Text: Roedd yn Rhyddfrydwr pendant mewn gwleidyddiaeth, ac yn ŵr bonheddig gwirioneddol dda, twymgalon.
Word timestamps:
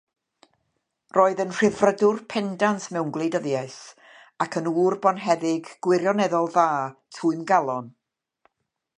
Roedd 1.15 1.41
yn 1.43 1.51
Rhyddfrydwr 1.57 2.21
pendant 2.33 2.87
mewn 2.95 3.11
gwleidyddiaeth, 3.17 3.75
ac 4.45 4.57
yn 4.61 4.69
ŵr 4.85 4.95
bonheddig 5.03 5.69
gwirioneddol 5.87 6.49
dda, 6.55 6.65
twymgalon. 7.19 7.93